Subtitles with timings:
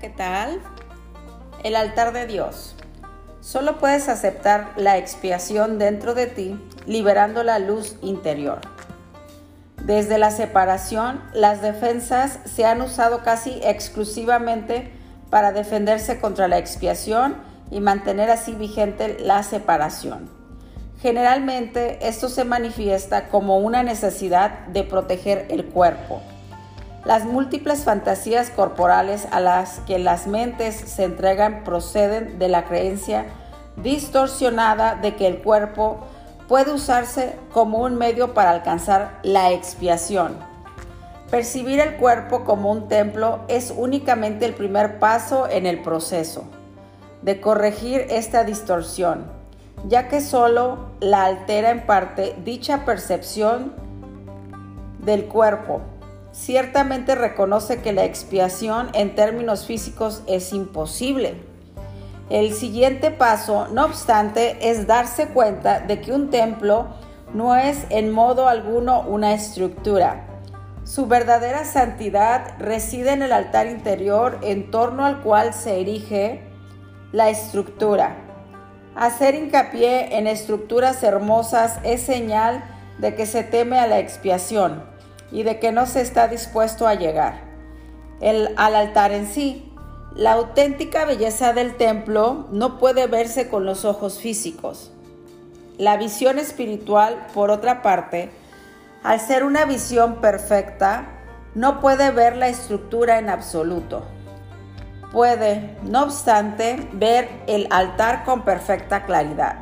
[0.00, 0.60] ¿qué tal?
[1.62, 2.74] El altar de Dios.
[3.40, 8.60] Solo puedes aceptar la expiación dentro de ti, liberando la luz interior.
[9.84, 14.90] Desde la separación, las defensas se han usado casi exclusivamente
[15.28, 17.36] para defenderse contra la expiación
[17.70, 20.30] y mantener así vigente la separación.
[21.02, 26.22] Generalmente esto se manifiesta como una necesidad de proteger el cuerpo
[27.04, 33.26] las múltiples fantasías corporales a las que las mentes se entregan proceden de la creencia
[33.76, 35.98] distorsionada de que el cuerpo
[36.48, 40.36] puede usarse como un medio para alcanzar la expiación.
[41.30, 46.44] Percibir el cuerpo como un templo es únicamente el primer paso en el proceso
[47.22, 49.24] de corregir esta distorsión,
[49.88, 53.72] ya que solo la altera en parte dicha percepción
[55.00, 55.80] del cuerpo
[56.34, 61.36] ciertamente reconoce que la expiación en términos físicos es imposible.
[62.28, 66.88] El siguiente paso, no obstante, es darse cuenta de que un templo
[67.32, 70.26] no es en modo alguno una estructura.
[70.82, 76.42] Su verdadera santidad reside en el altar interior en torno al cual se erige
[77.12, 78.16] la estructura.
[78.96, 82.64] Hacer hincapié en estructuras hermosas es señal
[82.98, 84.93] de que se teme a la expiación
[85.34, 87.40] y de que no se está dispuesto a llegar.
[88.22, 89.70] Al altar en sí,
[90.14, 94.92] la auténtica belleza del templo no puede verse con los ojos físicos.
[95.76, 98.30] La visión espiritual, por otra parte,
[99.02, 101.08] al ser una visión perfecta,
[101.56, 104.06] no puede ver la estructura en absoluto.
[105.10, 109.56] Puede, no obstante, ver el altar con perfecta claridad,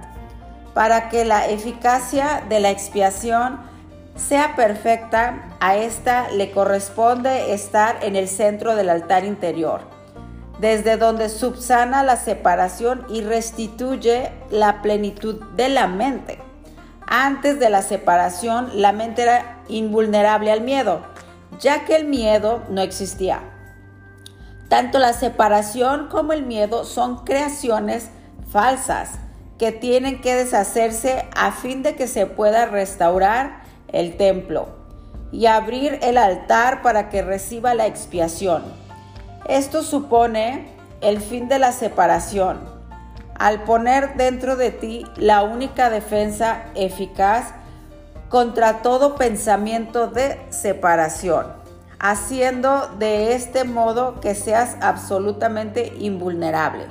[0.74, 3.71] para que la eficacia de la expiación
[4.16, 9.80] sea perfecta, a esta le corresponde estar en el centro del altar interior,
[10.60, 16.38] desde donde subsana la separación y restituye la plenitud de la mente.
[17.06, 21.02] Antes de la separación, la mente era invulnerable al miedo,
[21.58, 23.40] ya que el miedo no existía.
[24.68, 28.08] Tanto la separación como el miedo son creaciones
[28.50, 29.18] falsas
[29.58, 33.61] que tienen que deshacerse a fin de que se pueda restaurar
[33.92, 34.68] el templo,
[35.30, 38.62] y abrir el altar para que reciba la expiación.
[39.48, 40.68] Esto supone
[41.00, 42.60] el fin de la separación,
[43.34, 47.54] al poner dentro de ti la única defensa eficaz
[48.28, 51.46] contra todo pensamiento de separación,
[51.98, 56.86] haciendo de este modo que seas absolutamente invulnerable.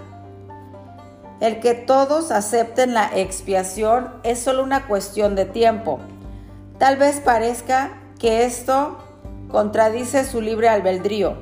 [1.40, 6.00] El que todos acepten la expiación es solo una cuestión de tiempo
[6.82, 8.98] Tal vez parezca que esto
[9.52, 11.36] contradice su libre albedrío,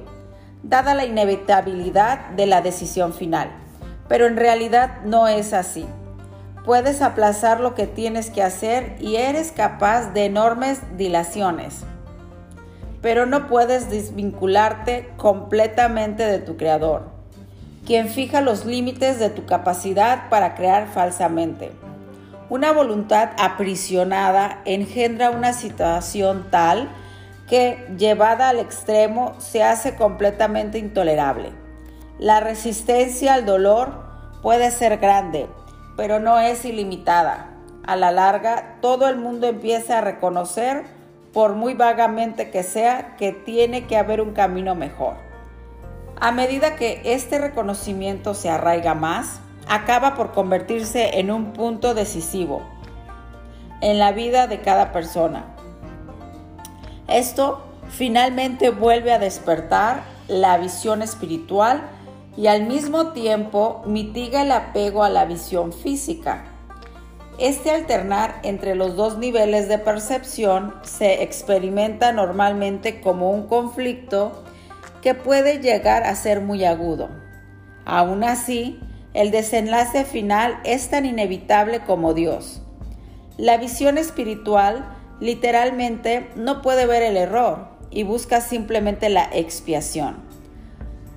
[0.64, 3.50] dada la inevitabilidad de la decisión final,
[4.10, 5.86] pero en realidad no es así.
[6.66, 11.86] Puedes aplazar lo que tienes que hacer y eres capaz de enormes dilaciones,
[13.02, 17.12] pero no puedes desvincularte completamente de tu Creador,
[17.86, 21.72] quien fija los límites de tu capacidad para crear falsamente.
[22.50, 26.90] Una voluntad aprisionada engendra una situación tal
[27.48, 31.52] que, llevada al extremo, se hace completamente intolerable.
[32.18, 34.04] La resistencia al dolor
[34.42, 35.48] puede ser grande,
[35.96, 37.52] pero no es ilimitada.
[37.86, 40.86] A la larga, todo el mundo empieza a reconocer,
[41.34, 45.14] por muy vagamente que sea, que tiene que haber un camino mejor.
[46.20, 49.40] A medida que este reconocimiento se arraiga más,
[49.70, 52.62] acaba por convertirse en un punto decisivo
[53.82, 55.56] en la vida de cada persona.
[57.08, 61.82] Esto finalmente vuelve a despertar la visión espiritual
[62.36, 66.46] y al mismo tiempo mitiga el apego a la visión física.
[67.38, 74.44] Este alternar entre los dos niveles de percepción se experimenta normalmente como un conflicto
[75.02, 77.10] que puede llegar a ser muy agudo.
[77.86, 78.80] Aún así,
[79.14, 82.62] el desenlace final es tan inevitable como Dios.
[83.38, 90.18] La visión espiritual literalmente no puede ver el error y busca simplemente la expiación.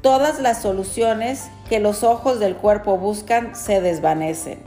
[0.01, 4.61] Todas las soluciones que los ojos del cuerpo buscan se desvanecen.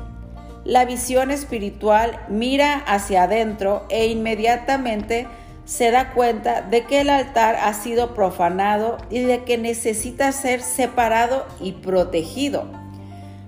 [0.64, 5.28] La visión espiritual mira hacia adentro e inmediatamente
[5.66, 10.62] se da cuenta de que el altar ha sido profanado y de que necesita ser
[10.62, 12.85] separado y protegido.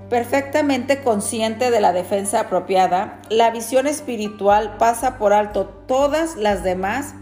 [0.09, 7.13] Perfectamente consciente de la defensa apropiada, la visión espiritual pasa por alto todas las demás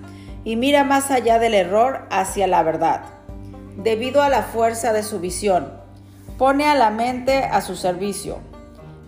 [0.44, 3.02] y mira más allá del error hacia la verdad.
[3.78, 5.74] debido a la fuerza de su visión.
[6.38, 8.40] Pone a la mente a su servicio.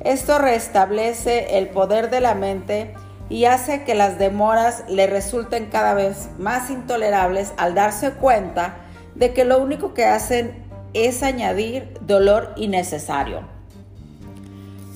[0.02, 2.94] Esto restablece el poder de la mente
[3.30, 8.76] y hace que las demoras le resulten cada vez más intolerables al darse cuenta
[9.16, 13.56] de que lo único que hacen es añadir dolor innecesario.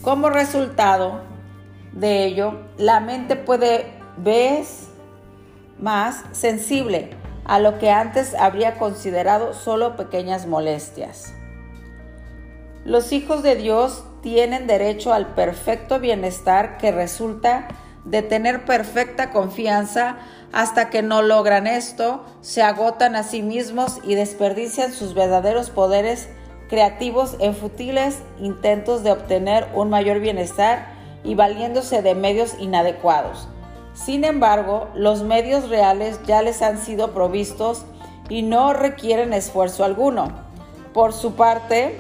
[0.01, 1.21] Como resultado
[1.91, 3.85] de ello, la mente puede
[4.17, 4.63] ver
[5.79, 7.11] más sensible
[7.45, 11.33] a lo que antes habría considerado solo pequeñas molestias.
[12.83, 17.67] Los hijos de Dios tienen derecho al perfecto bienestar que resulta
[18.03, 20.17] de tener perfecta confianza
[20.51, 26.27] hasta que no logran esto, se agotan a sí mismos y desperdician sus verdaderos poderes
[26.71, 30.87] creativos en futiles intentos de obtener un mayor bienestar
[31.21, 33.49] y valiéndose de medios inadecuados.
[33.93, 37.83] Sin embargo, los medios reales ya les han sido provistos
[38.29, 40.31] y no requieren esfuerzo alguno.
[40.93, 41.99] Por su parte,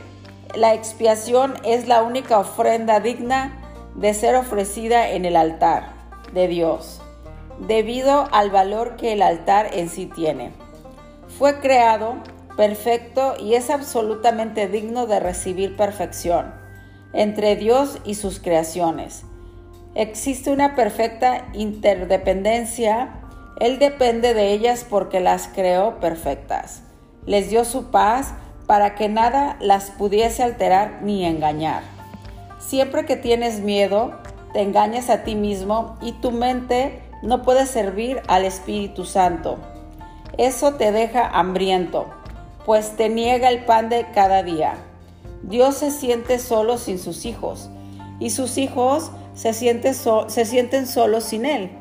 [0.55, 3.59] la expiación es la única ofrenda digna
[3.95, 5.91] de ser ofrecida en el altar
[6.31, 7.01] de Dios,
[7.67, 10.53] debido al valor que el altar en sí tiene.
[11.37, 12.15] Fue creado
[12.61, 16.53] perfecto y es absolutamente digno de recibir perfección
[17.11, 19.23] entre Dios y sus creaciones.
[19.95, 23.15] Existe una perfecta interdependencia.
[23.59, 26.83] Él depende de ellas porque las creó perfectas.
[27.25, 28.35] Les dio su paz
[28.67, 31.81] para que nada las pudiese alterar ni engañar.
[32.59, 34.19] Siempre que tienes miedo,
[34.53, 39.57] te engañas a ti mismo y tu mente no puede servir al Espíritu Santo.
[40.37, 42.20] Eso te deja hambriento,
[42.65, 44.75] pues te niega el pan de cada día.
[45.43, 47.69] Dios se siente solo sin sus hijos
[48.19, 51.71] y sus hijos se, se sienten solos sin Él.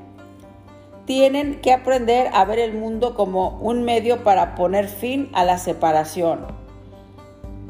[1.04, 5.58] Tienen que aprender a ver el mundo como un medio para poner fin a la
[5.58, 6.46] separación.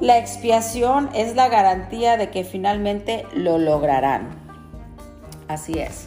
[0.01, 4.31] La expiación es la garantía de que finalmente lo lograrán.
[5.49, 6.07] Así es.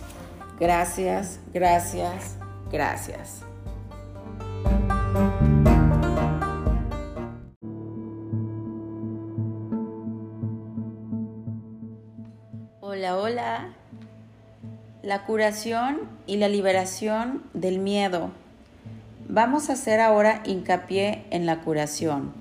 [0.59, 2.37] Gracias, gracias,
[2.71, 3.52] gracias.
[12.95, 13.69] Hola, hola.
[15.01, 18.29] La curación y la liberación del miedo.
[19.27, 22.33] Vamos a hacer ahora hincapié en la curación.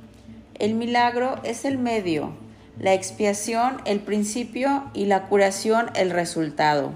[0.59, 2.35] El milagro es el medio,
[2.79, 6.93] la expiación el principio y la curación el resultado.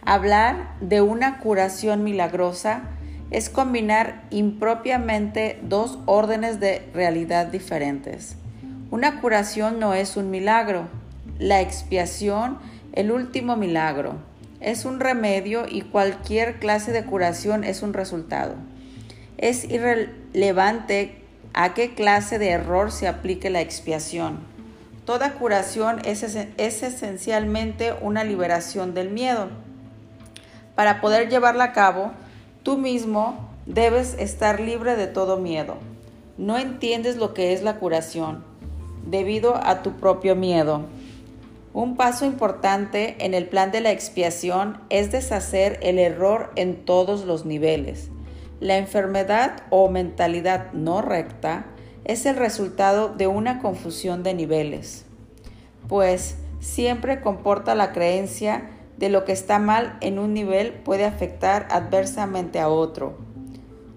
[0.00, 2.84] Hablar de una curación milagrosa
[3.30, 8.36] es combinar impropiamente dos órdenes de realidad diferentes.
[8.90, 10.88] Una curación no es un milagro,
[11.38, 12.58] la expiación
[12.98, 14.16] el último milagro.
[14.60, 18.56] Es un remedio y cualquier clase de curación es un resultado.
[19.36, 21.22] Es irrelevante
[21.54, 24.40] a qué clase de error se aplique la expiación.
[25.04, 29.46] Toda curación es, es esencialmente una liberación del miedo.
[30.74, 32.10] Para poder llevarla a cabo,
[32.64, 35.76] tú mismo debes estar libre de todo miedo.
[36.36, 38.42] No entiendes lo que es la curación
[39.06, 40.86] debido a tu propio miedo.
[41.78, 47.24] Un paso importante en el plan de la expiación es deshacer el error en todos
[47.24, 48.10] los niveles.
[48.58, 51.66] La enfermedad o mentalidad no recta
[52.04, 55.04] es el resultado de una confusión de niveles,
[55.86, 61.68] pues siempre comporta la creencia de lo que está mal en un nivel puede afectar
[61.70, 63.18] adversamente a otro.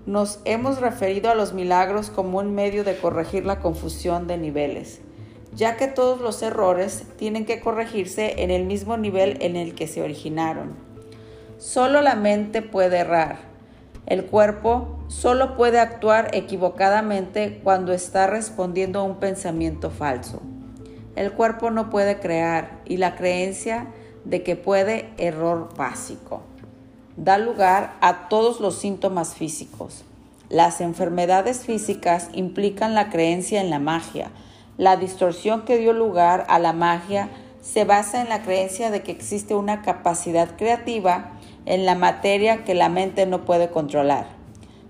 [0.06, 5.02] Nos hemos referido a los milagros como un medio de corregir la confusión de niveles
[5.54, 9.88] ya que todos los errores tienen que corregirse en el mismo nivel en el que
[9.88, 10.76] se originaron.
[11.58, 13.40] Solo la mente puede errar.
[14.08, 20.42] El cuerpo solo puede actuar equivocadamente cuando está respondiendo a un pensamiento falso.
[21.16, 23.88] El cuerpo no puede crear y la creencia
[24.26, 26.42] de que puede error básico.
[27.18, 30.06] Da lugar a todos los síntomas físicos.
[30.50, 34.32] Las enfermedades físicas implican la creencia en la magia,
[34.82, 37.30] la distorsión que dio lugar a la magia
[37.62, 41.34] se basa en la creencia de que existe una capacidad creativa
[41.68, 44.26] en la materia que la mente no puede controlar.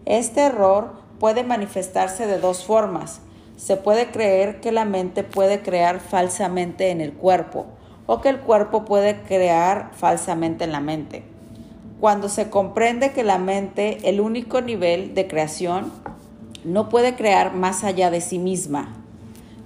[0.06, 3.20] Este error puede manifestarse de dos formas.
[3.58, 7.66] Se puede creer que la mente puede crear falsamente en el cuerpo
[8.06, 11.26] o que el cuerpo puede crear falsamente en la mente.
[12.00, 15.92] Cuando se comprende que la mente, el único nivel de creación,
[16.64, 19.00] no puede crear más allá de sí misma,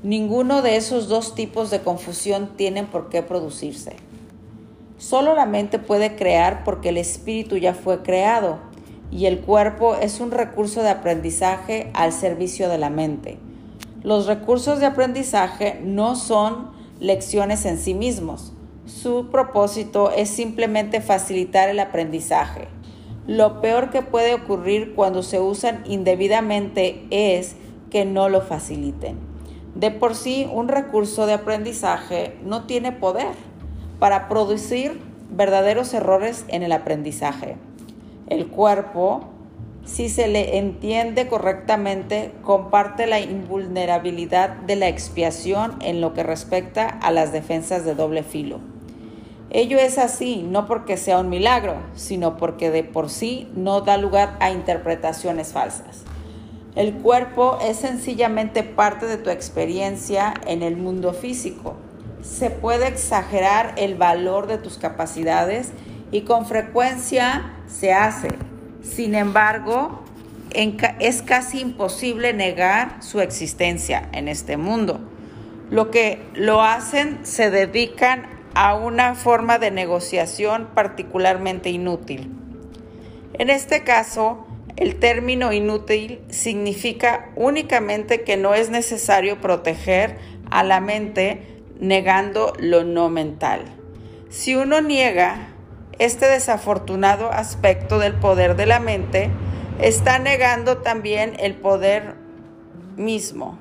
[0.03, 3.95] Ninguno de esos dos tipos de confusión tienen por qué producirse.
[4.97, 8.59] Solo la mente puede crear porque el espíritu ya fue creado
[9.11, 13.37] y el cuerpo es un recurso de aprendizaje al servicio de la mente.
[14.03, 18.53] Los recursos de aprendizaje no son lecciones en sí mismos.
[18.85, 22.67] Su propósito es simplemente facilitar el aprendizaje.
[23.27, 27.55] Lo peor que puede ocurrir cuando se usan indebidamente es
[27.89, 29.34] que no lo faciliten.
[29.75, 33.34] De por sí, un recurso de aprendizaje no tiene poder
[34.00, 37.58] para producir verdaderos errores en el aprendizaje.
[38.27, 39.25] El cuerpo,
[39.84, 46.88] si se le entiende correctamente, comparte la invulnerabilidad de la expiación en lo que respecta
[46.88, 48.62] a las defensas de doble filo.
[49.50, 53.98] Ello es así no porque sea un milagro, sino porque de por sí no da
[53.98, 56.05] lugar a interpretaciones falsas.
[56.75, 61.77] El cuerpo es sencillamente parte de tu experiencia en el mundo físico
[62.25, 65.72] se puede exagerar el valor de tus capacidades
[66.12, 68.29] y con frecuencia se hace.
[68.82, 70.03] Sin embargo,
[71.00, 75.00] es casi imposible negar su existencia en este mundo.
[75.70, 82.32] Lo que lo hacen se dedican a una forma de negociación particularmente inútil.
[83.34, 90.17] En este caso, el término inútil significa únicamente que no es necesario proteger
[90.51, 93.63] a la mente negando lo no mental.
[94.29, 95.50] Si uno niega
[95.98, 99.29] este desafortunado aspecto del poder de la mente,
[99.79, 102.15] está negando también el poder
[102.98, 103.58] mismo.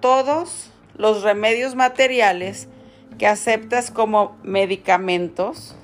[0.00, 2.68] Todos los remedios materiales
[3.16, 5.74] que aceptas como medicamentos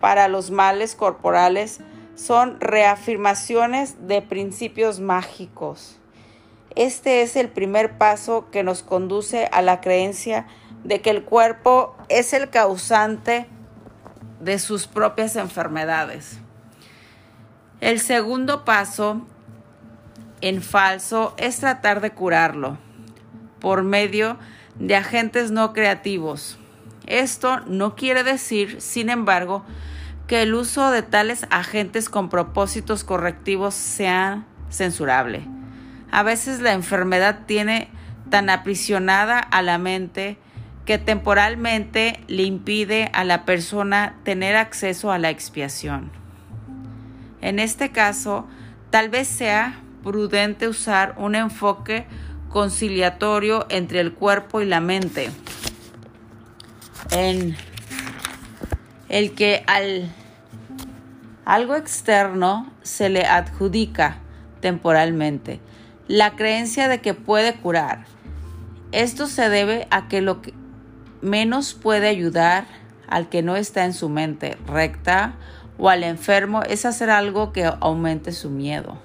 [0.00, 1.80] para los males corporales
[2.14, 5.98] son reafirmaciones de principios mágicos
[6.74, 10.46] este es el primer paso que nos conduce a la creencia
[10.82, 13.46] de que el cuerpo es el causante
[14.40, 16.38] de sus propias enfermedades.
[17.80, 19.22] El segundo paso
[20.40, 22.76] en falso es tratar de curarlo
[23.60, 24.36] por medio
[24.74, 26.58] de agentes no creativos.
[27.06, 29.64] Esto no quiere decir, sin embargo,
[30.26, 35.46] que el uso de tales agentes con propósitos correctivos sea censurable.
[36.10, 37.88] A veces la enfermedad tiene
[38.30, 40.38] tan aprisionada a la mente
[40.84, 46.10] que temporalmente le impide a la persona tener acceso a la expiación.
[47.40, 48.46] En este caso,
[48.90, 52.06] tal vez sea prudente usar un enfoque
[52.48, 55.30] conciliatorio entre el cuerpo y la mente,
[57.10, 57.56] en
[59.08, 60.10] el que al
[61.44, 64.18] algo externo se le adjudica
[64.60, 65.60] temporalmente
[66.08, 68.04] la creencia de que puede curar.
[68.92, 70.54] Esto se debe a que lo que
[71.20, 72.66] menos puede ayudar
[73.08, 75.34] al que no está en su mente recta
[75.78, 78.98] o al enfermo es hacer algo que aumente su miedo.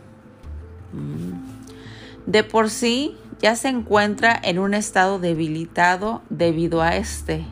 [0.94, 2.30] Mm.
[2.30, 7.46] De por sí ya se encuentra en un estado debilitado debido a este.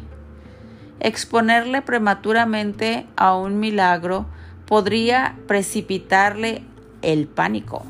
[0.99, 4.25] Exponerle prematuramente a un milagro
[4.65, 6.63] podría precipitarle
[7.01, 7.85] el pánico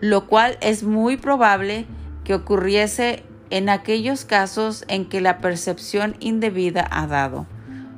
[0.00, 1.86] lo cual es muy probable
[2.24, 7.46] que ocurriese en aquellos casos en que la percepción indebida ha dado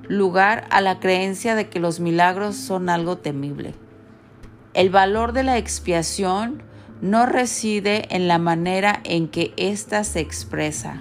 [0.08, 3.74] lugar a la creencia de que los milagros son algo temible.
[4.74, 6.62] El valor de la expiación
[7.00, 10.96] no reside en la manera en que ésta se expresa.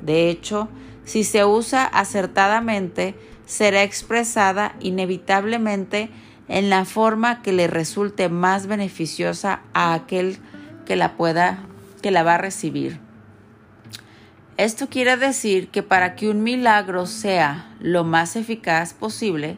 [0.00, 0.68] De hecho,
[1.08, 3.14] si se usa acertadamente,
[3.46, 6.10] será expresada inevitablemente
[6.48, 10.36] en la forma que le resulte más beneficiosa a aquel
[10.84, 11.60] que la pueda,
[12.02, 13.00] que la va a recibir.
[14.58, 19.56] Esto quiere decir que para que un milagro sea lo más eficaz posible,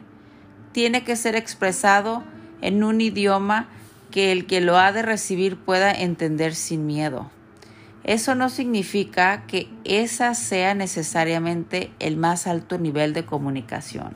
[0.71, 2.23] tiene que ser expresado
[2.61, 3.67] en un idioma
[4.09, 7.29] que el que lo ha de recibir pueda entender sin miedo.
[8.03, 14.15] Eso no significa que esa sea necesariamente el más alto nivel de comunicación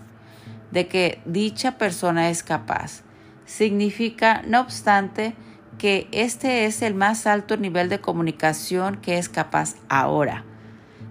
[0.75, 3.03] de que dicha persona es capaz.
[3.45, 5.33] Significa, no obstante,
[5.77, 10.43] que este es el más alto nivel de comunicación que es capaz ahora.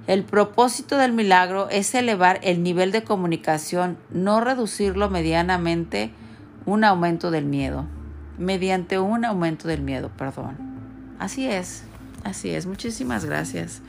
[0.07, 6.11] El propósito del milagro es elevar el nivel de comunicación, no reducirlo medianamente
[6.66, 7.87] un aumento del miedo,
[8.37, 10.59] mediante un aumento del miedo, perdón.
[11.19, 11.85] Así es,
[12.25, 12.66] así es.
[12.66, 13.81] Muchísimas gracias.